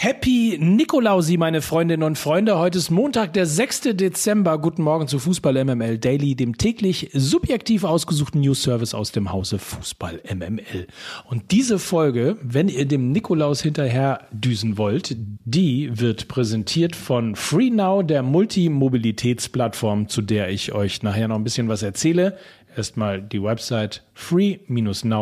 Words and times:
Happy 0.00 0.56
Nikolausi, 0.60 1.36
meine 1.38 1.60
Freundinnen 1.60 2.04
und 2.04 2.16
Freunde. 2.16 2.56
Heute 2.56 2.78
ist 2.78 2.88
Montag, 2.88 3.32
der 3.32 3.46
6. 3.46 3.80
Dezember. 3.94 4.56
Guten 4.58 4.82
Morgen 4.82 5.08
zu 5.08 5.18
Fußball 5.18 5.64
MML 5.64 5.98
Daily, 5.98 6.36
dem 6.36 6.56
täglich 6.56 7.10
subjektiv 7.14 7.82
ausgesuchten 7.82 8.40
News 8.40 8.62
Service 8.62 8.94
aus 8.94 9.10
dem 9.10 9.32
Hause 9.32 9.58
Fußball 9.58 10.22
MML. 10.32 10.86
Und 11.24 11.50
diese 11.50 11.80
Folge, 11.80 12.36
wenn 12.40 12.68
ihr 12.68 12.86
dem 12.86 13.10
Nikolaus 13.10 13.60
hinterher 13.60 14.28
düsen 14.30 14.78
wollt, 14.78 15.16
die 15.44 15.90
wird 15.98 16.28
präsentiert 16.28 16.94
von 16.94 17.34
FreeNow, 17.34 18.06
der 18.06 18.22
Multimobilitätsplattform, 18.22 20.06
zu 20.06 20.22
der 20.22 20.48
ich 20.50 20.70
euch 20.70 21.02
nachher 21.02 21.26
noch 21.26 21.34
ein 21.34 21.42
bisschen 21.42 21.66
was 21.66 21.82
erzähle. 21.82 22.38
Erstmal 22.76 23.20
die 23.20 23.42
Website 23.42 24.04
free-now.de. 24.14 25.18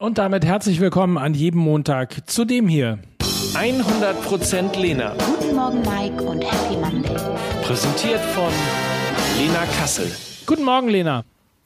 Und 0.00 0.18
damit 0.18 0.44
herzlich 0.44 0.80
willkommen 0.80 1.16
an 1.16 1.34
jedem 1.34 1.60
Montag 1.60 2.28
zu 2.28 2.44
dem 2.44 2.66
hier. 2.66 2.98
100% 3.54 4.76
Lena. 4.76 5.14
Guten 5.38 5.54
Morgen, 5.54 5.82
Mike 5.82 6.20
und 6.24 6.42
Happy 6.42 6.76
Monday. 6.76 7.14
Präsentiert 7.62 8.20
von 8.20 8.50
Lena 9.38 9.64
Kassel. 9.78 10.10
Guten 10.46 10.64
Morgen, 10.64 10.88
Lena. 10.88 11.22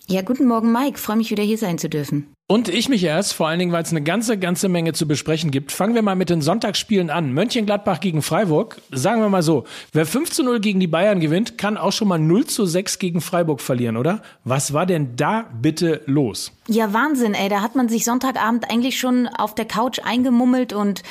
Ja, 0.08 0.20
guten 0.20 0.46
Morgen, 0.46 0.70
Mike. 0.70 0.98
Freue 0.98 1.16
mich 1.16 1.30
wieder 1.30 1.42
hier 1.42 1.56
sein 1.56 1.78
zu 1.78 1.88
dürfen. 1.88 2.30
Und 2.50 2.70
ich 2.70 2.88
mich 2.88 3.04
erst, 3.04 3.34
vor 3.34 3.46
allen 3.46 3.58
Dingen, 3.58 3.72
weil 3.72 3.82
es 3.82 3.90
eine 3.90 4.00
ganze, 4.00 4.38
ganze 4.38 4.70
Menge 4.70 4.94
zu 4.94 5.06
besprechen 5.06 5.50
gibt. 5.50 5.70
Fangen 5.70 5.94
wir 5.94 6.00
mal 6.00 6.16
mit 6.16 6.30
den 6.30 6.40
Sonntagsspielen 6.40 7.10
an. 7.10 7.34
Mönchengladbach 7.34 8.00
gegen 8.00 8.22
Freiburg. 8.22 8.80
Sagen 8.90 9.20
wir 9.20 9.28
mal 9.28 9.42
so, 9.42 9.64
wer 9.92 10.06
5 10.06 10.30
zu 10.30 10.42
0 10.42 10.58
gegen 10.60 10.80
die 10.80 10.86
Bayern 10.86 11.20
gewinnt, 11.20 11.58
kann 11.58 11.76
auch 11.76 11.92
schon 11.92 12.08
mal 12.08 12.18
0 12.18 12.46
zu 12.46 12.64
6 12.64 12.98
gegen 12.98 13.20
Freiburg 13.20 13.60
verlieren, 13.60 13.98
oder? 13.98 14.22
Was 14.44 14.72
war 14.72 14.86
denn 14.86 15.14
da 15.14 15.44
bitte 15.60 16.00
los? 16.06 16.52
Ja, 16.68 16.94
Wahnsinn, 16.94 17.34
ey. 17.34 17.50
Da 17.50 17.60
hat 17.60 17.74
man 17.74 17.90
sich 17.90 18.06
Sonntagabend 18.06 18.70
eigentlich 18.70 18.98
schon 18.98 19.26
auf 19.26 19.54
der 19.54 19.66
Couch 19.66 20.00
eingemummelt 20.02 20.72
und 20.72 21.02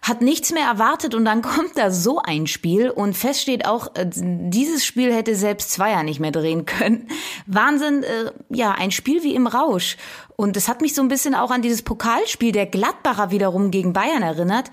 hat 0.00 0.22
nichts 0.22 0.50
mehr 0.52 0.64
erwartet 0.64 1.14
und 1.14 1.26
dann 1.26 1.42
kommt 1.42 1.76
da 1.76 1.90
so 1.90 2.20
ein 2.22 2.46
Spiel 2.46 2.88
und 2.88 3.14
fest 3.14 3.42
steht 3.42 3.66
auch, 3.66 3.94
äh, 3.96 4.06
dieses 4.08 4.86
Spiel 4.86 5.12
hätte 5.12 5.36
selbst 5.36 5.72
Zweier 5.72 6.02
nicht 6.04 6.20
mehr 6.20 6.32
drehen 6.32 6.64
können. 6.64 7.08
Wahnsinn, 7.46 8.02
äh, 8.02 8.30
ja, 8.48 8.72
ein 8.72 8.92
Spiel 8.92 9.22
wie 9.22 9.34
im 9.34 9.46
Rausch. 9.46 9.98
Und 10.36 10.56
es 10.56 10.68
hat 10.68 10.82
mich 10.82 10.94
so 10.94 11.02
ein 11.02 11.08
bisschen 11.08 11.34
auch 11.34 11.50
an 11.50 11.62
dieses 11.62 11.82
Pokalspiel 11.82 12.52
der 12.52 12.66
Gladbacher 12.66 13.30
wiederum 13.30 13.70
gegen 13.70 13.92
Bayern 13.92 14.22
erinnert. 14.22 14.70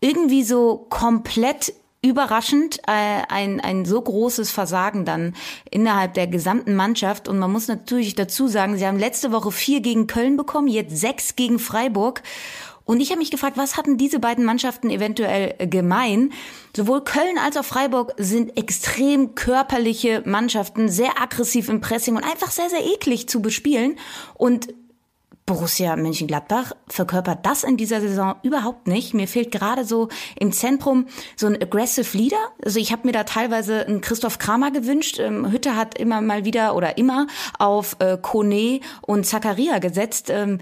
Irgendwie 0.00 0.42
so 0.42 0.86
komplett 0.90 1.72
überraschend 2.04 2.80
äh, 2.86 3.22
ein, 3.28 3.60
ein 3.60 3.86
so 3.86 4.00
großes 4.00 4.50
Versagen 4.50 5.06
dann 5.06 5.34
innerhalb 5.70 6.14
der 6.14 6.26
gesamten 6.26 6.74
Mannschaft. 6.74 7.28
Und 7.28 7.38
man 7.38 7.50
muss 7.50 7.68
natürlich 7.68 8.14
dazu 8.14 8.46
sagen, 8.46 8.76
sie 8.76 8.86
haben 8.86 8.98
letzte 8.98 9.32
Woche 9.32 9.50
vier 9.50 9.80
gegen 9.80 10.06
Köln 10.06 10.36
bekommen, 10.36 10.68
jetzt 10.68 10.96
sechs 10.96 11.34
gegen 11.34 11.58
Freiburg. 11.58 12.22
Und 12.84 13.00
ich 13.00 13.08
habe 13.08 13.20
mich 13.20 13.30
gefragt, 13.30 13.56
was 13.56 13.78
hatten 13.78 13.96
diese 13.96 14.18
beiden 14.18 14.44
Mannschaften 14.44 14.90
eventuell 14.90 15.54
gemein? 15.68 16.32
Sowohl 16.76 17.02
Köln 17.02 17.38
als 17.38 17.56
auch 17.56 17.64
Freiburg 17.64 18.12
sind 18.18 18.58
extrem 18.58 19.34
körperliche 19.34 20.22
Mannschaften, 20.26 20.90
sehr 20.90 21.18
aggressiv 21.18 21.70
im 21.70 21.80
Pressing 21.80 22.16
und 22.16 22.24
einfach 22.24 22.50
sehr, 22.50 22.68
sehr 22.68 22.84
eklig 22.84 23.26
zu 23.26 23.40
bespielen. 23.40 23.96
Und 24.34 24.68
Borussia 25.46 25.94
Mönchengladbach 25.96 26.72
verkörpert 26.88 27.44
das 27.44 27.64
in 27.64 27.76
dieser 27.76 28.00
Saison 28.00 28.36
überhaupt 28.42 28.86
nicht. 28.86 29.12
Mir 29.12 29.28
fehlt 29.28 29.50
gerade 29.52 29.84
so 29.84 30.08
im 30.40 30.52
Zentrum 30.52 31.06
so 31.36 31.46
ein 31.46 31.60
aggressive 31.60 32.16
Leader. 32.16 32.38
Also 32.64 32.80
ich 32.80 32.92
habe 32.92 33.06
mir 33.06 33.12
da 33.12 33.24
teilweise 33.24 33.86
einen 33.86 34.00
Christoph 34.00 34.38
Kramer 34.38 34.70
gewünscht. 34.70 35.18
Ähm, 35.18 35.52
Hütte 35.52 35.76
hat 35.76 35.98
immer 35.98 36.22
mal 36.22 36.46
wieder 36.46 36.74
oder 36.74 36.96
immer 36.96 37.26
auf 37.58 37.96
äh, 37.98 38.16
Kone 38.16 38.80
und 39.02 39.26
Zakaria 39.26 39.80
gesetzt. 39.80 40.30
Ähm, 40.30 40.60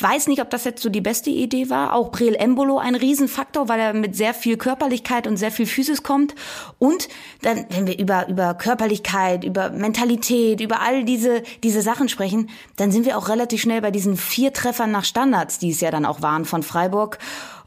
weiß 0.00 0.26
nicht, 0.26 0.42
ob 0.42 0.50
das 0.50 0.64
jetzt 0.64 0.82
so 0.82 0.90
die 0.90 1.00
beste 1.00 1.30
Idee 1.30 1.70
war. 1.70 1.94
Auch 1.94 2.10
Breel 2.10 2.34
Embolo 2.34 2.76
ein 2.76 2.96
Riesenfaktor, 2.96 3.70
weil 3.70 3.80
er 3.80 3.94
mit 3.94 4.14
sehr 4.14 4.34
viel 4.34 4.58
Körperlichkeit 4.58 5.26
und 5.26 5.38
sehr 5.38 5.52
viel 5.52 5.66
Physis 5.66 6.02
kommt. 6.02 6.34
Und 6.78 7.08
dann, 7.40 7.64
wenn 7.70 7.86
wir 7.86 7.98
über, 7.98 8.28
über 8.28 8.52
Körperlichkeit, 8.52 9.42
über 9.42 9.70
Mentalität, 9.70 10.60
über 10.60 10.82
all 10.82 11.04
diese, 11.04 11.42
diese 11.62 11.80
Sachen 11.80 12.10
sprechen, 12.10 12.50
dann 12.76 12.92
sind 12.92 13.06
wir 13.06 13.16
auch 13.16 13.30
relativ 13.30 13.62
schnell 13.62 13.80
bei 13.80 13.90
diesen 13.90 14.17
vier 14.18 14.52
Treffern 14.52 14.90
nach 14.90 15.04
Standards, 15.04 15.58
die 15.58 15.70
es 15.70 15.80
ja 15.80 15.90
dann 15.90 16.04
auch 16.04 16.22
waren 16.22 16.44
von 16.44 16.62
Freiburg. 16.62 17.18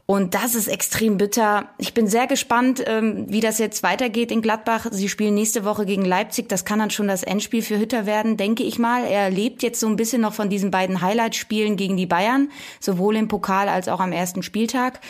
Und 0.04 0.34
das 0.34 0.54
ist 0.54 0.68
extrem 0.68 1.16
bitter. 1.16 1.68
Ich 1.78 1.94
bin 1.94 2.06
sehr 2.06 2.26
gespannt, 2.26 2.82
ähm, 2.86 3.26
wie 3.28 3.40
das 3.40 3.58
jetzt 3.58 3.82
weitergeht 3.82 4.32
in 4.32 4.42
Gladbach. 4.42 4.86
Sie 4.90 5.08
spielen 5.08 5.34
nächste 5.34 5.64
Woche 5.64 5.86
gegen 5.86 6.04
Leipzig. 6.04 6.48
Das 6.48 6.64
kann 6.64 6.80
dann 6.80 6.90
schon 6.90 7.08
das 7.08 7.22
Endspiel 7.22 7.62
für 7.62 7.78
Hütter 7.78 8.04
werden, 8.04 8.36
denke 8.36 8.64
ich 8.64 8.78
mal. 8.78 9.04
Er 9.04 9.30
lebt 9.30 9.62
jetzt 9.62 9.80
so 9.80 9.86
ein 9.86 9.96
bisschen 9.96 10.20
noch 10.20 10.34
von 10.34 10.50
diesen 10.50 10.70
beiden 10.70 11.00
Highlight-Spielen 11.00 11.76
gegen 11.76 11.96
die 11.96 12.06
Bayern, 12.06 12.50
sowohl 12.80 13.16
im 13.16 13.28
Pokal 13.28 13.68
als 13.68 13.88
auch 13.88 14.00
am 14.00 14.12
ersten 14.12 14.42
Spieltag. 14.42 15.00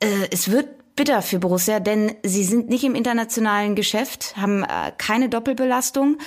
Äh, 0.00 0.28
es 0.30 0.50
wird 0.50 0.81
bitter 0.94 1.22
für 1.22 1.38
Borussia, 1.38 1.80
denn 1.80 2.12
sie 2.22 2.44
sind 2.44 2.68
nicht 2.68 2.84
im 2.84 2.94
internationalen 2.94 3.74
Geschäft, 3.74 4.36
haben 4.36 4.62
äh, 4.62 4.92
keine 4.98 5.28
Doppelbelastung. 5.28 6.18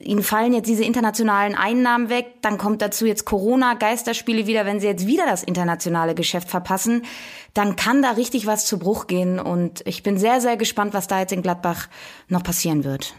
Ihnen 0.00 0.22
fallen 0.22 0.52
jetzt 0.52 0.68
diese 0.68 0.84
internationalen 0.84 1.54
Einnahmen 1.54 2.08
weg, 2.08 2.26
dann 2.42 2.58
kommt 2.58 2.82
dazu 2.82 3.06
jetzt 3.06 3.24
Corona, 3.24 3.74
Geisterspiele 3.74 4.46
wieder. 4.46 4.66
Wenn 4.66 4.80
sie 4.80 4.86
jetzt 4.86 5.06
wieder 5.06 5.24
das 5.26 5.42
internationale 5.42 6.14
Geschäft 6.14 6.48
verpassen, 6.48 7.02
dann 7.54 7.76
kann 7.76 8.02
da 8.02 8.12
richtig 8.12 8.46
was 8.46 8.66
zu 8.66 8.78
Bruch 8.78 9.06
gehen. 9.06 9.38
Und 9.38 9.82
ich 9.86 10.02
bin 10.02 10.16
sehr, 10.16 10.40
sehr 10.40 10.56
gespannt, 10.56 10.94
was 10.94 11.06
da 11.06 11.20
jetzt 11.20 11.32
in 11.32 11.42
Gladbach 11.42 11.88
noch 12.28 12.42
passieren 12.42 12.84
wird. 12.84 13.14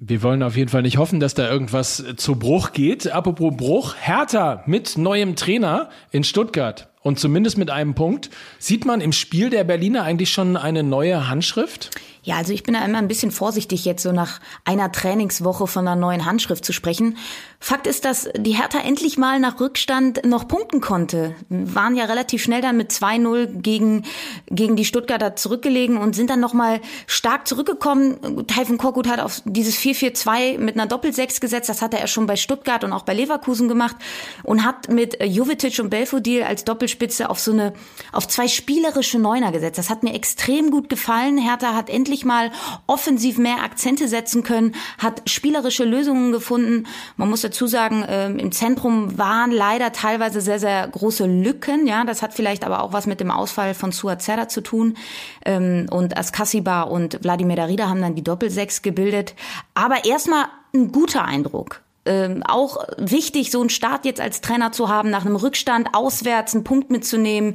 Wir 0.00 0.22
wollen 0.22 0.44
auf 0.44 0.56
jeden 0.56 0.68
Fall 0.68 0.82
nicht 0.82 0.96
hoffen, 0.96 1.18
dass 1.18 1.34
da 1.34 1.50
irgendwas 1.50 2.04
zu 2.16 2.36
Bruch 2.36 2.70
geht. 2.72 3.10
Apropos 3.10 3.56
Bruch, 3.56 3.96
Hertha 3.98 4.62
mit 4.66 4.96
neuem 4.96 5.34
Trainer 5.34 5.90
in 6.12 6.22
Stuttgart 6.22 6.88
und 7.08 7.18
zumindest 7.18 7.56
mit 7.56 7.70
einem 7.70 7.94
Punkt. 7.94 8.28
Sieht 8.58 8.84
man 8.84 9.00
im 9.00 9.12
Spiel 9.12 9.48
der 9.48 9.64
Berliner 9.64 10.04
eigentlich 10.04 10.30
schon 10.30 10.58
eine 10.58 10.82
neue 10.82 11.28
Handschrift? 11.28 11.90
Ja, 12.28 12.36
also 12.36 12.52
ich 12.52 12.62
bin 12.62 12.74
da 12.74 12.84
immer 12.84 12.98
ein 12.98 13.08
bisschen 13.08 13.30
vorsichtig, 13.30 13.86
jetzt 13.86 14.02
so 14.02 14.12
nach 14.12 14.40
einer 14.66 14.92
Trainingswoche 14.92 15.66
von 15.66 15.88
einer 15.88 15.98
neuen 15.98 16.26
Handschrift 16.26 16.62
zu 16.62 16.74
sprechen. 16.74 17.16
Fakt 17.58 17.86
ist, 17.86 18.04
dass 18.04 18.28
die 18.36 18.52
Hertha 18.52 18.80
endlich 18.80 19.16
mal 19.16 19.40
nach 19.40 19.58
Rückstand 19.60 20.26
noch 20.26 20.46
punkten 20.46 20.82
konnte. 20.82 21.34
Waren 21.48 21.96
ja 21.96 22.04
relativ 22.04 22.42
schnell 22.42 22.60
dann 22.60 22.76
mit 22.76 22.92
2-0 22.92 23.46
gegen, 23.62 24.04
gegen 24.46 24.76
die 24.76 24.84
Stuttgarter 24.84 25.36
zurückgelegen 25.36 25.96
und 25.96 26.14
sind 26.14 26.28
dann 26.28 26.38
nochmal 26.38 26.82
stark 27.06 27.48
zurückgekommen. 27.48 28.46
Taifun 28.46 28.76
Korkut 28.76 29.08
hat 29.08 29.20
auf 29.20 29.40
dieses 29.46 29.76
4-4-2 29.78 30.58
mit 30.58 30.74
einer 30.74 30.86
Doppel-6 30.86 31.40
gesetzt. 31.40 31.70
Das 31.70 31.80
hatte 31.80 31.98
er 31.98 32.08
schon 32.08 32.26
bei 32.26 32.36
Stuttgart 32.36 32.84
und 32.84 32.92
auch 32.92 33.04
bei 33.04 33.14
Leverkusen 33.14 33.68
gemacht 33.68 33.96
und 34.42 34.66
hat 34.66 34.90
mit 34.90 35.16
Jovetic 35.24 35.78
und 35.78 35.88
Belfodil 35.88 36.42
als 36.42 36.64
Doppelspitze 36.64 37.30
auf 37.30 37.40
so 37.40 37.52
eine, 37.52 37.72
auf 38.12 38.28
zwei 38.28 38.48
spielerische 38.48 39.18
Neuner 39.18 39.50
gesetzt. 39.50 39.78
Das 39.78 39.88
hat 39.88 40.02
mir 40.02 40.12
extrem 40.12 40.70
gut 40.70 40.90
gefallen. 40.90 41.38
Hertha 41.38 41.74
hat 41.74 41.88
endlich 41.88 42.17
endlich 42.18 42.24
mal 42.24 42.50
offensiv 42.86 43.38
mehr 43.38 43.62
Akzente 43.62 44.08
setzen 44.08 44.42
können, 44.42 44.74
hat 44.98 45.28
spielerische 45.28 45.84
Lösungen 45.84 46.32
gefunden. 46.32 46.86
Man 47.16 47.30
muss 47.30 47.42
dazu 47.42 47.66
sagen, 47.66 48.04
ähm, 48.08 48.38
im 48.38 48.52
Zentrum 48.52 49.16
waren 49.18 49.52
leider 49.52 49.92
teilweise 49.92 50.40
sehr, 50.40 50.58
sehr 50.58 50.88
große 50.88 51.26
Lücken. 51.26 51.86
Ja, 51.86 52.04
das 52.04 52.22
hat 52.22 52.34
vielleicht 52.34 52.64
aber 52.64 52.82
auch 52.82 52.92
was 52.92 53.06
mit 53.06 53.20
dem 53.20 53.30
Ausfall 53.30 53.74
von 53.74 53.92
Suazerda 53.92 54.48
zu 54.48 54.62
tun. 54.62 54.96
Ähm, 55.44 55.86
und 55.90 56.16
Askasiba 56.16 56.82
und 56.82 57.22
Wladimir 57.22 57.56
Darida 57.56 57.88
haben 57.88 58.02
dann 58.02 58.14
die 58.14 58.24
Doppelsechs 58.24 58.82
gebildet. 58.82 59.34
Aber 59.74 60.04
erstmal 60.04 60.46
ein 60.74 60.90
guter 60.90 61.24
Eindruck. 61.24 61.82
Ähm, 62.04 62.42
auch 62.42 62.84
wichtig, 62.96 63.50
so 63.50 63.60
einen 63.60 63.70
Start 63.70 64.06
jetzt 64.06 64.20
als 64.20 64.40
Trainer 64.40 64.72
zu 64.72 64.88
haben, 64.88 65.10
nach 65.10 65.26
einem 65.26 65.36
Rückstand 65.36 65.88
auswärts 65.92 66.54
einen 66.54 66.64
Punkt 66.64 66.90
mitzunehmen. 66.90 67.54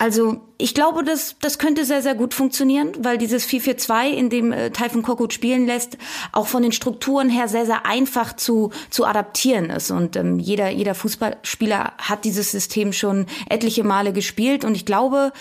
Also 0.00 0.40
ich 0.56 0.72
glaube, 0.72 1.04
das, 1.04 1.36
das 1.42 1.58
könnte 1.58 1.84
sehr, 1.84 2.00
sehr 2.00 2.14
gut 2.14 2.32
funktionieren, 2.32 2.92
weil 3.00 3.18
dieses 3.18 3.46
4-4-2, 3.46 4.08
in 4.08 4.30
dem 4.30 4.50
äh, 4.50 4.70
Taifun 4.70 5.02
Korkut 5.02 5.34
spielen 5.34 5.66
lässt, 5.66 5.98
auch 6.32 6.46
von 6.46 6.62
den 6.62 6.72
Strukturen 6.72 7.28
her 7.28 7.48
sehr, 7.48 7.66
sehr 7.66 7.84
einfach 7.84 8.34
zu, 8.34 8.70
zu 8.88 9.04
adaptieren 9.04 9.68
ist. 9.68 9.90
Und 9.90 10.16
ähm, 10.16 10.38
jeder, 10.38 10.70
jeder 10.70 10.94
Fußballspieler 10.94 11.92
hat 11.98 12.24
dieses 12.24 12.50
System 12.50 12.94
schon 12.94 13.26
etliche 13.50 13.84
Male 13.84 14.14
gespielt. 14.14 14.64
Und 14.64 14.74
ich 14.74 14.86
glaube, 14.86 15.34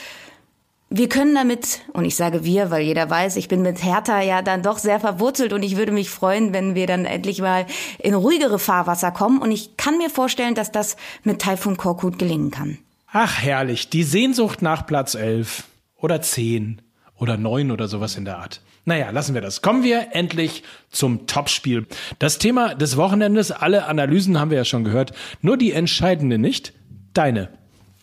wir 0.89 1.07
können 1.07 1.35
damit, 1.35 1.79
und 1.93 2.03
ich 2.03 2.17
sage 2.17 2.43
wir, 2.43 2.69
weil 2.69 2.81
jeder 2.81 3.09
weiß, 3.09 3.37
ich 3.37 3.47
bin 3.47 3.61
mit 3.61 3.81
Hertha 3.81 4.19
ja 4.19 4.41
dann 4.41 4.61
doch 4.61 4.77
sehr 4.77 4.99
verwurzelt 4.99 5.53
und 5.53 5.63
ich 5.63 5.77
würde 5.77 5.93
mich 5.93 6.09
freuen, 6.09 6.51
wenn 6.51 6.75
wir 6.75 6.85
dann 6.85 7.05
endlich 7.05 7.39
mal 7.39 7.65
in 7.97 8.13
ruhigere 8.13 8.59
Fahrwasser 8.59 9.11
kommen. 9.11 9.41
Und 9.41 9.51
ich 9.51 9.77
kann 9.77 9.97
mir 9.97 10.09
vorstellen, 10.09 10.53
dass 10.53 10.69
das 10.69 10.97
mit 11.23 11.41
Taifun 11.41 11.77
Korkut 11.77 12.19
gelingen 12.19 12.51
kann. 12.51 12.77
Ach, 13.11 13.41
herrlich. 13.41 13.89
Die 13.89 14.03
Sehnsucht 14.03 14.61
nach 14.61 14.85
Platz 14.85 15.15
11 15.15 15.63
oder 15.95 16.21
10 16.21 16.81
oder 17.15 17.37
9 17.37 17.71
oder 17.71 17.87
sowas 17.87 18.15
in 18.15 18.25
der 18.25 18.37
Art. 18.37 18.61
Naja, 18.85 19.09
lassen 19.09 19.33
wir 19.33 19.41
das. 19.41 19.63
Kommen 19.63 19.83
wir 19.83 20.09
endlich 20.11 20.63
zum 20.91 21.25
Topspiel. 21.25 21.87
Das 22.19 22.37
Thema 22.37 22.75
des 22.75 22.97
Wochenendes, 22.97 23.51
alle 23.51 23.85
Analysen 23.85 24.39
haben 24.39 24.51
wir 24.51 24.59
ja 24.59 24.65
schon 24.65 24.83
gehört, 24.83 25.13
nur 25.41 25.57
die 25.57 25.71
entscheidende 25.71 26.37
nicht. 26.37 26.73
Deine. 27.13 27.49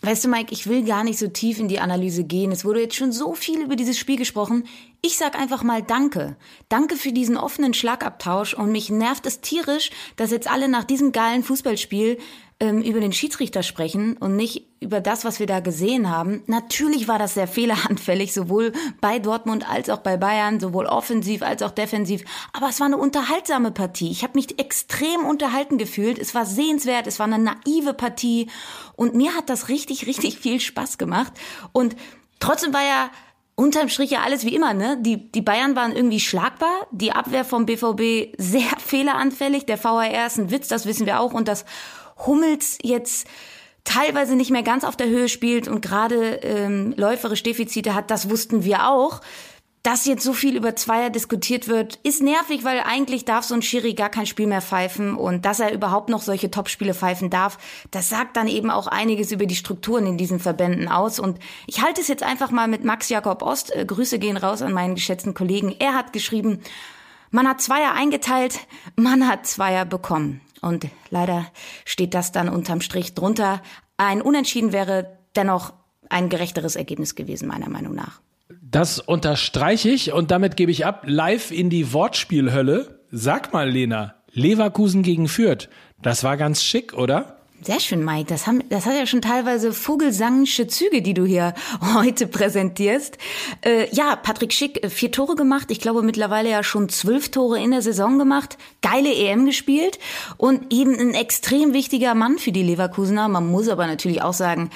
Weißt 0.01 0.25
du, 0.25 0.29
Mike, 0.29 0.53
ich 0.53 0.67
will 0.67 0.83
gar 0.83 1.03
nicht 1.03 1.17
so 1.17 1.27
tief 1.27 1.57
in 1.57 1.69
die 1.69 1.79
Analyse 1.79 2.23
gehen. 2.23 2.51
Es 2.51 2.65
wurde 2.65 2.81
jetzt 2.81 2.95
schon 2.95 3.11
so 3.11 3.33
viel 3.33 3.61
über 3.61 3.75
dieses 3.75 3.97
Spiel 3.97 4.17
gesprochen. 4.17 4.65
Ich 5.01 5.17
sag 5.17 5.39
einfach 5.39 5.63
mal 5.63 5.81
Danke. 5.81 6.35
Danke 6.69 6.97
für 6.97 7.11
diesen 7.11 7.35
offenen 7.37 7.73
Schlagabtausch 7.73 8.53
und 8.53 8.71
mich 8.71 8.89
nervt 8.89 9.25
es 9.25 9.41
tierisch, 9.41 9.89
dass 10.17 10.31
jetzt 10.31 10.51
alle 10.51 10.67
nach 10.67 10.83
diesem 10.83 11.13
geilen 11.13 11.43
Fußballspiel 11.43 12.19
ähm, 12.59 12.81
über 12.81 12.99
den 12.99 13.13
Schiedsrichter 13.13 13.61
sprechen 13.61 14.17
und 14.17 14.35
nicht 14.35 14.65
über 14.79 14.99
das, 14.99 15.25
was 15.25 15.39
wir 15.39 15.45
da 15.45 15.59
gesehen 15.59 16.09
haben. 16.09 16.41
Natürlich 16.47 17.07
war 17.07 17.19
das 17.19 17.35
sehr 17.35 17.47
fehleranfällig, 17.47 18.33
sowohl 18.33 18.73
bei 18.99 19.19
Dortmund 19.19 19.69
als 19.69 19.89
auch 19.89 19.99
bei 19.99 20.17
Bayern, 20.17 20.59
sowohl 20.59 20.87
offensiv 20.87 21.43
als 21.43 21.61
auch 21.61 21.71
defensiv. 21.71 22.23
Aber 22.53 22.69
es 22.69 22.79
war 22.79 22.87
eine 22.87 22.97
unterhaltsame 22.97 23.71
Partie. 23.71 24.09
Ich 24.09 24.23
habe 24.23 24.33
mich 24.35 24.59
extrem 24.59 25.23
unterhalten 25.25 25.77
gefühlt. 25.77 26.17
Es 26.17 26.33
war 26.33 26.45
sehenswert, 26.45 27.05
es 27.05 27.19
war 27.19 27.27
eine 27.27 27.39
naive 27.39 27.93
Partie 27.93 28.49
und 28.95 29.13
mir 29.13 29.35
hat 29.35 29.49
das 29.49 29.69
richtig, 29.69 30.07
richtig 30.07 30.39
viel 30.39 30.59
Spaß 30.59 30.97
gemacht. 30.97 31.33
Und 31.73 31.95
trotzdem 32.39 32.73
war 32.73 32.83
ja 32.83 33.11
unterm 33.53 33.89
Strich 33.89 34.11
ja 34.11 34.21
alles 34.21 34.45
wie 34.45 34.55
immer, 34.55 34.75
ne? 34.75 34.97
Die, 35.01 35.31
die 35.31 35.41
Bayern 35.41 35.75
waren 35.75 35.95
irgendwie 35.95 36.19
schlagbar, 36.19 36.87
die 36.91 37.11
Abwehr 37.11 37.43
vom 37.43 37.65
BVB 37.65 38.35
sehr 38.37 38.69
fehleranfällig, 38.77 39.65
der 39.65 39.83
VAR 39.83 40.25
ist 40.27 40.37
ein 40.37 40.51
Witz, 40.51 40.67
das 40.67 40.85
wissen 40.85 41.07
wir 41.07 41.19
auch 41.19 41.33
und 41.33 41.47
das 41.47 41.65
Hummels 42.25 42.77
jetzt 42.81 43.27
teilweise 43.87 44.35
nicht 44.35 44.51
mehr 44.51 44.63
ganz 44.63 44.83
auf 44.83 44.97
der 44.97 45.07
Höhe 45.07 45.29
spielt 45.29 45.67
und 45.67 45.81
gerade 45.81 46.35
ähm, 46.43 46.93
läuferisch 46.97 47.43
Defizite 47.43 47.95
hat, 47.95 48.11
das 48.11 48.29
wussten 48.29 48.63
wir 48.63 48.87
auch. 48.89 49.21
Dass 49.83 50.05
jetzt 50.05 50.23
so 50.23 50.33
viel 50.33 50.57
über 50.57 50.75
Zweier 50.75 51.09
diskutiert 51.09 51.69
wird, 51.69 51.97
ist 52.03 52.21
nervig, 52.21 52.65
weil 52.65 52.81
eigentlich 52.81 53.23
darf 53.23 53.45
so 53.45 53.53
ein 53.53 53.61
Schiri 53.61 53.93
gar 53.93 54.09
kein 54.09 54.25
Spiel 54.25 54.47
mehr 54.47 54.61
pfeifen 54.61 55.15
und 55.15 55.45
dass 55.45 55.61
er 55.61 55.71
überhaupt 55.71 56.09
noch 56.09 56.21
solche 56.21 56.51
Topspiele 56.51 56.93
pfeifen 56.93 57.29
darf, 57.29 57.57
das 57.91 58.09
sagt 58.09 58.35
dann 58.35 58.49
eben 58.49 58.69
auch 58.69 58.87
einiges 58.87 59.31
über 59.31 59.45
die 59.45 59.55
Strukturen 59.55 60.05
in 60.05 60.17
diesen 60.17 60.39
Verbänden 60.39 60.89
aus 60.89 61.19
und 61.19 61.39
ich 61.67 61.81
halte 61.81 62.01
es 62.01 62.09
jetzt 62.09 62.23
einfach 62.23 62.51
mal 62.51 62.67
mit 62.67 62.83
Max 62.83 63.07
Jakob 63.07 63.41
Ost, 63.41 63.73
äh, 63.73 63.85
Grüße 63.85 64.19
gehen 64.19 64.35
raus 64.35 64.61
an 64.61 64.73
meinen 64.73 64.95
geschätzten 64.95 65.33
Kollegen. 65.33 65.73
Er 65.79 65.93
hat 65.93 66.11
geschrieben, 66.11 66.59
man 67.31 67.47
hat 67.47 67.61
Zweier 67.61 67.93
eingeteilt, 67.93 68.59
man 68.97 69.25
hat 69.25 69.47
Zweier 69.47 69.85
bekommen. 69.85 70.41
Und 70.61 70.87
leider 71.09 71.45
steht 71.85 72.13
das 72.13 72.31
dann 72.31 72.49
unterm 72.49 72.81
Strich 72.81 73.13
drunter. 73.13 73.61
Ein 73.97 74.21
Unentschieden 74.21 74.71
wäre 74.71 75.17
dennoch 75.35 75.73
ein 76.09 76.29
gerechteres 76.29 76.75
Ergebnis 76.75 77.15
gewesen, 77.15 77.47
meiner 77.47 77.69
Meinung 77.69 77.95
nach. 77.95 78.21
Das 78.61 78.99
unterstreiche 78.99 79.89
ich 79.89 80.13
und 80.13 80.31
damit 80.31 80.57
gebe 80.57 80.71
ich 80.71 80.85
ab 80.85 81.03
live 81.05 81.51
in 81.51 81.69
die 81.69 81.93
Wortspielhölle. 81.93 83.01
Sag 83.11 83.53
mal, 83.53 83.69
Lena, 83.69 84.15
Leverkusen 84.31 85.03
gegen 85.03 85.27
Fürth. 85.27 85.69
Das 86.01 86.23
war 86.23 86.37
ganz 86.37 86.63
schick, 86.63 86.93
oder? 86.93 87.36
Sehr 87.63 87.79
schön, 87.79 88.05
Mike. 88.05 88.29
Das, 88.29 88.45
haben, 88.45 88.63
das 88.69 88.85
hat 88.85 88.93
ja 88.93 89.07
schon 89.07 89.21
teilweise 89.21 89.73
vogelsangische 89.73 90.67
Züge, 90.67 91.01
die 91.01 91.15
du 91.15 91.25
hier 91.25 91.55
heute 91.95 92.27
präsentierst. 92.27 93.17
Äh, 93.61 93.93
ja, 93.93 94.15
Patrick 94.15 94.53
Schick, 94.53 94.83
äh, 94.83 94.89
vier 94.89 95.11
Tore 95.11 95.35
gemacht. 95.35 95.71
Ich 95.71 95.79
glaube 95.79 96.03
mittlerweile 96.03 96.49
ja 96.49 96.61
schon 96.61 96.87
zwölf 96.87 97.29
Tore 97.29 97.59
in 97.59 97.71
der 97.71 97.81
Saison 97.81 98.19
gemacht. 98.19 98.57
Geile 98.81 99.11
EM 99.11 99.47
gespielt 99.47 99.97
und 100.37 100.71
eben 100.71 100.97
ein 100.99 101.15
extrem 101.15 101.73
wichtiger 101.73 102.13
Mann 102.13 102.37
für 102.37 102.51
die 102.51 102.63
Leverkusener. 102.63 103.27
Man 103.27 103.47
muss 103.47 103.69
aber 103.69 103.87
natürlich 103.87 104.21
auch 104.21 104.33
sagen, 104.33 104.69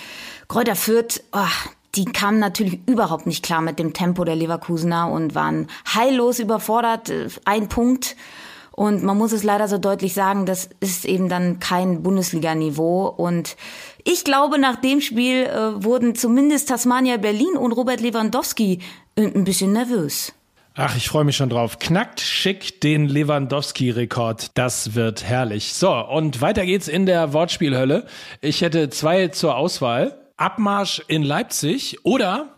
Kräuter 0.47 0.75
Fürth, 0.75 1.23
oh, 1.33 1.69
die 1.95 2.05
kamen 2.05 2.39
natürlich 2.39 2.79
überhaupt 2.87 3.27
nicht 3.27 3.43
klar 3.43 3.61
mit 3.61 3.77
dem 3.77 3.93
Tempo 3.93 4.23
der 4.23 4.35
Leverkusener 4.35 5.09
und 5.11 5.35
waren 5.35 5.67
heillos 5.93 6.39
überfordert. 6.39 7.09
Äh, 7.09 7.27
ein 7.45 7.69
Punkt 7.69 8.15
und 8.81 9.03
man 9.03 9.15
muss 9.15 9.31
es 9.31 9.43
leider 9.43 9.67
so 9.67 9.77
deutlich 9.77 10.15
sagen, 10.15 10.47
das 10.47 10.67
ist 10.79 11.05
eben 11.05 11.29
dann 11.29 11.59
kein 11.59 12.01
Bundesliga-Niveau. 12.01 13.05
Und 13.05 13.55
ich 14.03 14.23
glaube, 14.23 14.57
nach 14.57 14.75
dem 14.75 15.01
Spiel 15.01 15.43
äh, 15.43 15.83
wurden 15.83 16.15
zumindest 16.15 16.69
Tasmania 16.69 17.17
Berlin 17.17 17.57
und 17.59 17.73
Robert 17.73 18.01
Lewandowski 18.01 18.79
äh, 19.15 19.21
ein 19.21 19.43
bisschen 19.43 19.71
nervös. 19.71 20.33
Ach, 20.73 20.97
ich 20.97 21.09
freue 21.09 21.25
mich 21.25 21.37
schon 21.37 21.49
drauf. 21.49 21.77
Knackt 21.77 22.21
schick 22.21 22.81
den 22.81 23.07
Lewandowski-Rekord. 23.07 24.49
Das 24.55 24.95
wird 24.95 25.25
herrlich. 25.25 25.75
So, 25.75 25.93
und 25.93 26.41
weiter 26.41 26.65
geht's 26.65 26.87
in 26.87 27.05
der 27.05 27.33
Wortspielhölle. 27.33 28.07
Ich 28.41 28.61
hätte 28.61 28.89
zwei 28.89 29.27
zur 29.27 29.57
Auswahl. 29.57 30.17
Abmarsch 30.37 31.03
in 31.07 31.21
Leipzig 31.21 31.99
oder 32.03 32.55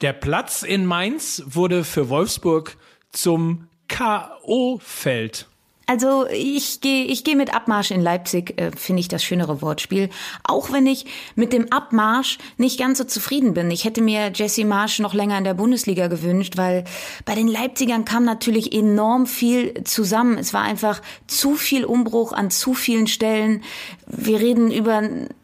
der 0.00 0.12
Platz 0.12 0.64
in 0.64 0.86
Mainz 0.86 1.40
wurde 1.46 1.84
für 1.84 2.08
Wolfsburg 2.08 2.76
zum 3.12 3.68
K.O.-Feld. 3.86 5.46
Also 5.92 6.26
ich 6.26 6.80
gehe 6.80 7.04
ich 7.04 7.22
geh 7.22 7.34
mit 7.34 7.54
Abmarsch 7.54 7.90
in 7.90 8.00
Leipzig, 8.00 8.58
äh, 8.58 8.70
finde 8.74 9.00
ich 9.00 9.08
das 9.08 9.22
schönere 9.22 9.60
Wortspiel. 9.60 10.08
Auch 10.42 10.72
wenn 10.72 10.86
ich 10.86 11.04
mit 11.34 11.52
dem 11.52 11.70
Abmarsch 11.70 12.38
nicht 12.56 12.78
ganz 12.78 12.96
so 12.96 13.04
zufrieden 13.04 13.52
bin. 13.52 13.70
Ich 13.70 13.84
hätte 13.84 14.00
mir 14.00 14.32
Jesse 14.34 14.64
Marsch 14.64 15.00
noch 15.00 15.12
länger 15.12 15.36
in 15.36 15.44
der 15.44 15.52
Bundesliga 15.52 16.06
gewünscht, 16.06 16.56
weil 16.56 16.84
bei 17.26 17.34
den 17.34 17.46
Leipzigern 17.46 18.06
kam 18.06 18.24
natürlich 18.24 18.72
enorm 18.72 19.26
viel 19.26 19.84
zusammen. 19.84 20.38
Es 20.38 20.54
war 20.54 20.62
einfach 20.62 21.02
zu 21.26 21.56
viel 21.56 21.84
Umbruch 21.84 22.32
an 22.32 22.50
zu 22.50 22.72
vielen 22.72 23.06
Stellen. 23.06 23.62
Wir 24.06 24.40
reden 24.40 24.70
über 24.70 25.02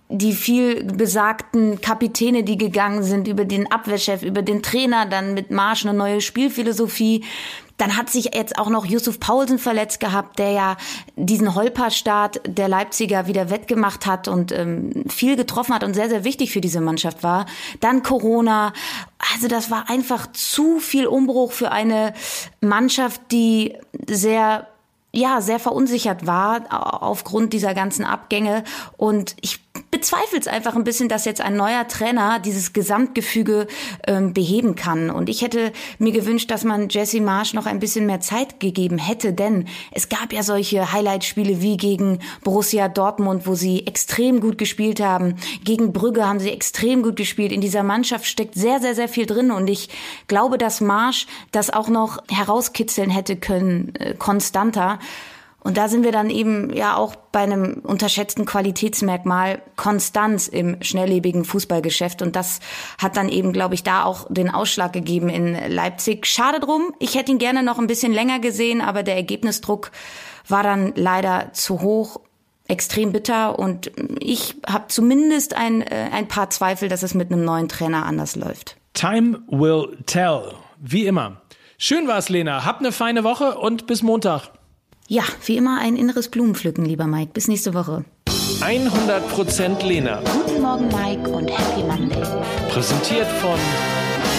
die 0.08 0.32
viel 0.32 0.84
besagten 0.84 1.80
Kapitäne, 1.80 2.42
die 2.42 2.56
gegangen 2.56 3.02
sind, 3.02 3.28
über 3.28 3.44
den 3.44 3.70
Abwehrchef, 3.70 4.22
über 4.22 4.42
den 4.42 4.62
Trainer, 4.62 5.06
dann 5.06 5.34
mit 5.34 5.50
Marsch 5.50 5.84
eine 5.84 5.96
neue 5.96 6.20
Spielphilosophie. 6.20 7.24
Dann 7.76 7.96
hat 7.96 8.10
sich 8.10 8.34
jetzt 8.34 8.58
auch 8.58 8.70
noch 8.70 8.86
Yusuf 8.86 9.20
Paulsen 9.20 9.58
verletzt 9.58 10.00
gehabt, 10.00 10.38
der 10.38 10.50
ja 10.50 10.76
diesen 11.14 11.54
Holperstart 11.54 12.40
der 12.44 12.68
Leipziger 12.68 13.26
wieder 13.26 13.50
wettgemacht 13.50 14.06
hat 14.06 14.26
und 14.26 14.50
ähm, 14.50 15.04
viel 15.08 15.36
getroffen 15.36 15.74
hat 15.74 15.84
und 15.84 15.94
sehr, 15.94 16.08
sehr 16.08 16.24
wichtig 16.24 16.52
für 16.52 16.60
diese 16.60 16.80
Mannschaft 16.80 17.22
war. 17.22 17.46
Dann 17.80 18.02
Corona. 18.02 18.72
Also 19.34 19.46
das 19.46 19.70
war 19.70 19.88
einfach 19.90 20.26
zu 20.32 20.80
viel 20.80 21.06
Umbruch 21.06 21.52
für 21.52 21.70
eine 21.70 22.14
Mannschaft, 22.60 23.20
die 23.30 23.76
sehr 24.08 24.66
ja, 25.10 25.40
sehr 25.40 25.58
verunsichert 25.58 26.26
war 26.26 26.66
aufgrund 27.02 27.52
dieser 27.52 27.74
ganzen 27.74 28.04
Abgänge. 28.04 28.62
Und 28.96 29.36
ich 29.40 29.67
bezweifle 29.90 30.38
es 30.38 30.48
einfach 30.48 30.76
ein 30.76 30.84
bisschen, 30.84 31.08
dass 31.08 31.24
jetzt 31.24 31.40
ein 31.40 31.56
neuer 31.56 31.88
Trainer 31.88 32.38
dieses 32.38 32.72
Gesamtgefüge 32.72 33.66
ähm, 34.06 34.34
beheben 34.34 34.74
kann. 34.74 35.10
Und 35.10 35.28
ich 35.28 35.42
hätte 35.42 35.72
mir 35.98 36.12
gewünscht, 36.12 36.50
dass 36.50 36.64
man 36.64 36.88
Jesse 36.88 37.20
Marsch 37.20 37.54
noch 37.54 37.66
ein 37.66 37.80
bisschen 37.80 38.06
mehr 38.06 38.20
Zeit 38.20 38.60
gegeben 38.60 38.98
hätte, 38.98 39.32
denn 39.32 39.66
es 39.92 40.08
gab 40.08 40.32
ja 40.32 40.42
solche 40.42 40.92
Highlight-Spiele 40.92 41.60
wie 41.62 41.76
gegen 41.76 42.18
Borussia 42.44 42.88
Dortmund, 42.88 43.46
wo 43.46 43.54
sie 43.54 43.86
extrem 43.86 44.40
gut 44.40 44.58
gespielt 44.58 45.00
haben. 45.00 45.36
Gegen 45.64 45.92
Brügge 45.92 46.26
haben 46.26 46.40
sie 46.40 46.50
extrem 46.50 47.02
gut 47.02 47.16
gespielt. 47.16 47.52
In 47.52 47.60
dieser 47.60 47.82
Mannschaft 47.82 48.26
steckt 48.26 48.54
sehr, 48.54 48.80
sehr, 48.80 48.94
sehr 48.94 49.08
viel 49.08 49.26
drin. 49.26 49.50
Und 49.50 49.68
ich 49.68 49.88
glaube, 50.26 50.58
dass 50.58 50.80
Marsch 50.80 51.26
das 51.52 51.70
auch 51.70 51.88
noch 51.88 52.18
herauskitzeln 52.30 53.10
hätte 53.10 53.36
können, 53.36 53.92
äh, 53.98 54.14
konstanter. 54.14 54.98
Und 55.68 55.76
da 55.76 55.86
sind 55.88 56.02
wir 56.02 56.12
dann 56.12 56.30
eben 56.30 56.72
ja 56.74 56.96
auch 56.96 57.14
bei 57.14 57.40
einem 57.40 57.82
unterschätzten 57.82 58.46
Qualitätsmerkmal 58.46 59.60
Konstanz 59.76 60.48
im 60.48 60.82
schnelllebigen 60.82 61.44
Fußballgeschäft. 61.44 62.22
Und 62.22 62.36
das 62.36 62.60
hat 62.96 63.18
dann 63.18 63.28
eben, 63.28 63.52
glaube 63.52 63.74
ich, 63.74 63.82
da 63.82 64.04
auch 64.04 64.26
den 64.30 64.48
Ausschlag 64.48 64.94
gegeben 64.94 65.28
in 65.28 65.54
Leipzig. 65.70 66.24
Schade 66.24 66.58
drum. 66.58 66.94
Ich 67.00 67.16
hätte 67.16 67.32
ihn 67.32 67.38
gerne 67.38 67.62
noch 67.62 67.78
ein 67.78 67.86
bisschen 67.86 68.14
länger 68.14 68.38
gesehen, 68.38 68.80
aber 68.80 69.02
der 69.02 69.16
Ergebnisdruck 69.16 69.90
war 70.48 70.62
dann 70.62 70.94
leider 70.96 71.50
zu 71.52 71.82
hoch 71.82 72.18
extrem 72.66 73.12
bitter 73.12 73.58
und 73.58 73.92
ich 74.20 74.56
habe 74.66 74.86
zumindest 74.88 75.54
ein, 75.54 75.82
äh, 75.82 76.08
ein 76.10 76.28
paar 76.28 76.48
Zweifel, 76.48 76.88
dass 76.88 77.02
es 77.02 77.12
mit 77.12 77.30
einem 77.30 77.44
neuen 77.44 77.68
Trainer 77.68 78.06
anders 78.06 78.36
läuft. 78.36 78.78
Time 78.94 79.42
will 79.48 79.98
tell. 80.06 80.54
Wie 80.78 81.04
immer. 81.04 81.42
Schön 81.76 82.08
war's, 82.08 82.30
Lena. 82.30 82.64
Hab 82.64 82.78
eine 82.78 82.90
feine 82.90 83.22
Woche 83.22 83.58
und 83.58 83.86
bis 83.86 84.02
Montag. 84.02 84.50
Ja, 85.10 85.22
wie 85.46 85.56
immer 85.56 85.80
ein 85.80 85.96
inneres 85.96 86.28
Blumenpflücken, 86.28 86.84
lieber 86.84 87.06
Mike. 87.06 87.30
Bis 87.32 87.48
nächste 87.48 87.72
Woche. 87.72 88.04
100% 88.60 89.82
Lena. 89.82 90.20
Guten 90.20 90.60
Morgen, 90.60 90.88
Mike, 90.88 91.30
und 91.30 91.48
Happy 91.48 91.82
Monday. 91.82 92.22
Präsentiert 92.68 93.26
von 93.26 93.58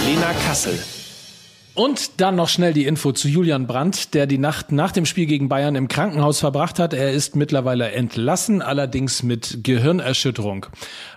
Lena 0.05 0.31
Kassel. 0.45 0.77
Und 1.73 2.21
dann 2.21 2.35
noch 2.35 2.49
schnell 2.49 2.73
die 2.73 2.85
Info 2.85 3.13
zu 3.13 3.27
Julian 3.27 3.65
Brandt, 3.65 4.13
der 4.13 4.27
die 4.27 4.37
Nacht 4.37 4.71
nach 4.71 4.91
dem 4.91 5.07
Spiel 5.07 5.25
gegen 5.25 5.49
Bayern 5.49 5.73
im 5.73 5.87
Krankenhaus 5.87 6.39
verbracht 6.39 6.77
hat. 6.77 6.93
Er 6.93 7.13
ist 7.13 7.35
mittlerweile 7.35 7.91
entlassen, 7.91 8.61
allerdings 8.61 9.23
mit 9.23 9.63
Gehirnerschütterung. 9.63 10.67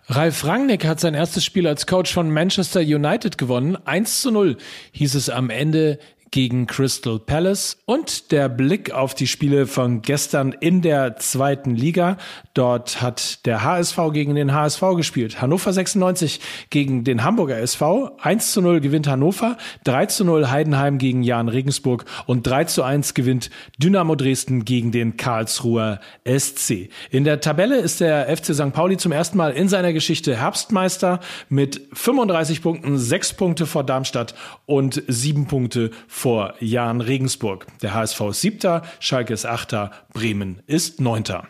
Ralf 0.07 0.47
Rangnick 0.47 0.87
hat 0.87 0.99
sein 0.99 1.13
erstes 1.13 1.45
Spiel 1.45 1.67
als 1.67 1.87
Coach 1.87 2.11
von 2.11 2.31
Manchester 2.31 2.81
United 2.81 3.37
gewonnen. 3.37 3.77
1 3.85 4.23
zu 4.23 4.31
0 4.31 4.57
hieß 4.93 5.15
es 5.15 5.29
am 5.29 5.51
Ende 5.51 5.99
gegen 6.33 6.67
Crystal 6.67 7.21
Palace 7.21 7.77
und 7.85 8.33
der 8.33 8.49
Blick 8.49 8.91
auf 8.91 9.15
die 9.15 9.27
Spiele 9.27 9.67
von 9.67 10.03
gestern 10.03 10.53
in 10.53 10.81
der 10.81 11.17
zweiten 11.17 11.77
Liga. 11.77 12.17
Dort 12.55 13.01
hat 13.01 13.47
der 13.47 13.63
HSV 13.63 13.99
gegen 14.13 14.35
den 14.35 14.53
HSV 14.53 14.81
gespielt. 14.97 15.41
Hannover 15.41 15.73
96 15.73 16.41
gegen 16.71 17.05
den 17.05 17.23
Hamburger 17.23 17.59
SV. 17.59 18.17
1 18.21 18.53
zu 18.53 18.63
0 18.63 18.81
gewinnt 18.81 19.07
Hannover, 19.07 19.59
3 19.85 20.07
zu 20.07 20.25
0 20.25 20.51
Heidenheim 20.51 20.99
gegen 20.99 21.23
Jan 21.23 21.49
Regensburg 21.49 22.07
und 22.27 22.47
3 22.47 22.65
zu 22.65 22.83
1 22.83 23.15
gewinnt 23.15 23.51
Dynamo 23.77 24.17
Dresden 24.17 24.65
gegen 24.65 24.91
den 24.91 25.19
Karlsruher 25.19 26.01
SC. 26.27 26.89
In 27.11 27.25
der 27.25 27.41
Tabelle 27.41 27.77
ist 27.77 28.01
der 28.01 28.35
FC 28.35 28.55
St. 28.55 28.73
Pauli 28.73 28.97
zum 28.97 29.13
ersten 29.13 29.37
Mal 29.37 29.53
in 29.53 29.69
seiner 29.69 29.93
Geschichte 29.93 30.35
Herbstmeister 30.37 31.21
mit 31.51 31.89
35 31.93 32.63
Punkten, 32.63 32.97
6 32.97 33.35
Punkte 33.35 33.67
vor 33.67 33.85
Darmstadt 33.85 34.35
und 34.65 35.03
7 35.07 35.47
Punkte 35.47 35.91
vor 36.09 36.22
Jan 36.61 37.01
Regensburg. 37.01 37.67
Der 37.83 37.95
HSV 37.95 38.21
ist 38.31 38.41
siebter, 38.41 38.83
Schalke 39.01 39.35
ist 39.35 39.47
achter, 39.47 39.91
Bremen 40.13 40.63
ist 40.67 41.01
neunter. 41.01 41.49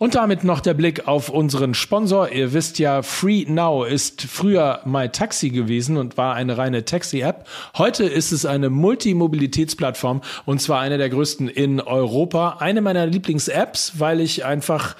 Und 0.00 0.14
damit 0.14 0.44
noch 0.44 0.60
der 0.60 0.74
Blick 0.74 1.08
auf 1.08 1.28
unseren 1.28 1.74
Sponsor. 1.74 2.30
Ihr 2.30 2.52
wisst 2.52 2.78
ja, 2.78 3.02
Free 3.02 3.44
Now 3.48 3.82
ist 3.82 4.22
früher 4.22 4.80
MyTaxi 4.84 5.50
gewesen 5.50 5.96
und 5.96 6.16
war 6.16 6.36
eine 6.36 6.56
reine 6.56 6.84
Taxi-App. 6.84 7.48
Heute 7.76 8.04
ist 8.04 8.30
es 8.30 8.46
eine 8.46 8.70
Multimobilitätsplattform 8.70 10.20
und 10.46 10.62
zwar 10.62 10.80
eine 10.80 10.98
der 10.98 11.10
größten 11.10 11.48
in 11.48 11.80
Europa. 11.80 12.58
Eine 12.60 12.80
meiner 12.80 13.06
Lieblings-Apps, 13.06 13.98
weil 13.98 14.20
ich 14.20 14.44
einfach 14.44 14.94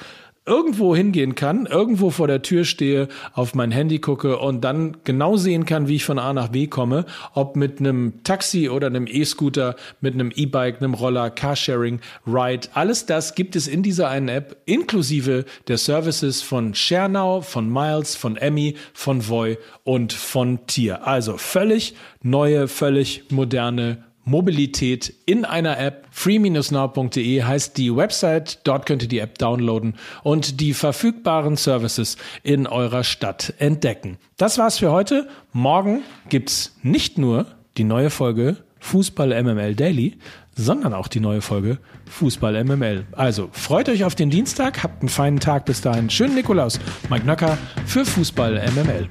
irgendwo 0.48 0.96
hingehen 0.96 1.34
kann, 1.34 1.66
irgendwo 1.66 2.10
vor 2.10 2.26
der 2.26 2.42
Tür 2.42 2.64
stehe, 2.64 3.08
auf 3.34 3.54
mein 3.54 3.70
Handy 3.70 3.98
gucke 3.98 4.38
und 4.38 4.62
dann 4.62 4.96
genau 5.04 5.36
sehen 5.36 5.66
kann, 5.66 5.88
wie 5.88 5.96
ich 5.96 6.04
von 6.04 6.18
A 6.18 6.32
nach 6.32 6.48
B 6.48 6.66
komme, 6.66 7.04
ob 7.34 7.54
mit 7.56 7.78
einem 7.78 8.24
Taxi 8.24 8.68
oder 8.68 8.86
einem 8.86 9.06
E-Scooter, 9.06 9.76
mit 10.00 10.14
einem 10.14 10.32
E-Bike, 10.34 10.78
einem 10.78 10.94
Roller, 10.94 11.30
Carsharing, 11.30 12.00
Ride, 12.26 12.68
alles 12.74 13.06
das 13.06 13.34
gibt 13.34 13.54
es 13.54 13.68
in 13.68 13.82
dieser 13.82 14.08
einen 14.08 14.28
App, 14.28 14.56
inklusive 14.64 15.44
der 15.68 15.78
Services 15.78 16.42
von 16.42 16.74
ShareNow, 16.74 17.46
von 17.46 17.70
Miles, 17.70 18.16
von 18.16 18.36
Emmy, 18.36 18.76
von 18.94 19.28
Voy 19.28 19.58
und 19.84 20.12
von 20.12 20.66
Tier. 20.66 21.06
Also 21.06 21.36
völlig 21.36 21.94
neue, 22.22 22.68
völlig 22.68 23.24
moderne 23.30 24.07
Mobilität 24.28 25.12
in 25.26 25.44
einer 25.44 25.78
App. 25.78 26.06
free-now.de 26.10 27.42
heißt 27.42 27.76
die 27.76 27.94
Website. 27.94 28.60
Dort 28.64 28.86
könnt 28.86 29.02
ihr 29.02 29.08
die 29.08 29.18
App 29.18 29.38
downloaden 29.38 29.94
und 30.22 30.60
die 30.60 30.74
verfügbaren 30.74 31.56
Services 31.56 32.16
in 32.42 32.66
eurer 32.66 33.04
Stadt 33.04 33.54
entdecken. 33.58 34.18
Das 34.36 34.58
war's 34.58 34.78
für 34.78 34.92
heute. 34.92 35.28
Morgen 35.52 36.02
gibt's 36.28 36.76
nicht 36.82 37.18
nur 37.18 37.46
die 37.76 37.84
neue 37.84 38.10
Folge 38.10 38.58
Fußball 38.80 39.42
MML 39.42 39.74
Daily, 39.74 40.18
sondern 40.54 40.92
auch 40.92 41.08
die 41.08 41.20
neue 41.20 41.40
Folge 41.40 41.78
Fußball 42.06 42.64
MML. 42.64 43.06
Also 43.12 43.48
freut 43.52 43.88
euch 43.88 44.04
auf 44.04 44.14
den 44.14 44.30
Dienstag, 44.30 44.82
habt 44.82 45.02
einen 45.02 45.08
feinen 45.08 45.40
Tag 45.40 45.64
bis 45.64 45.80
dahin. 45.80 46.10
Schönen 46.10 46.34
Nikolaus, 46.34 46.78
Mike 47.08 47.26
Nöcker 47.26 47.56
für 47.86 48.04
Fußball 48.04 48.62
MML. 48.74 49.08